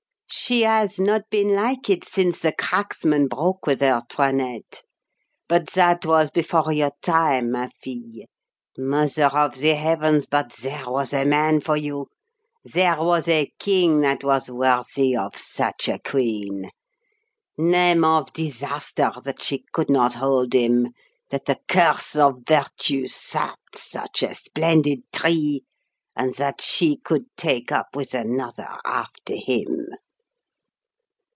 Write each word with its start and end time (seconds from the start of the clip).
"She 0.33 0.61
has 0.61 0.97
not 0.97 1.23
been 1.29 1.53
like 1.53 1.89
it 1.89 2.05
since 2.05 2.39
the 2.39 2.53
cracksman 2.53 3.27
broke 3.27 3.67
with 3.67 3.81
her, 3.81 4.01
Toinette. 4.07 4.83
But 5.49 5.71
that 5.71 6.05
was 6.05 6.31
before 6.31 6.71
your 6.71 6.93
time, 7.01 7.51
ma 7.51 7.67
fille. 7.83 8.27
Mother 8.77 9.25
of 9.25 9.55
the 9.59 9.75
heavens! 9.75 10.25
but 10.25 10.53
there 10.61 10.89
was 10.89 11.11
a 11.11 11.25
man 11.25 11.59
for 11.59 11.75
you! 11.75 12.07
There 12.63 12.97
was 13.03 13.27
a 13.27 13.51
king 13.59 13.99
that 14.01 14.23
was 14.23 14.49
worthy 14.49 15.17
of 15.17 15.35
such 15.35 15.89
a 15.89 15.99
queen. 15.99 16.69
Name 17.57 18.05
of 18.05 18.31
disaster! 18.31 19.11
that 19.25 19.41
she 19.43 19.65
could 19.73 19.89
not 19.89 20.13
hold 20.15 20.53
him, 20.53 20.93
that 21.29 21.43
the 21.43 21.59
curse 21.67 22.15
of 22.15 22.43
virtue 22.47 23.05
sapped 23.05 23.75
such 23.75 24.23
a 24.23 24.33
splendid 24.33 25.01
tree, 25.11 25.65
and 26.15 26.33
that 26.35 26.61
she 26.61 26.95
could 26.95 27.25
take 27.35 27.69
up 27.69 27.97
with 27.97 28.13
another 28.13 28.79
after 28.85 29.35
him!" 29.35 29.87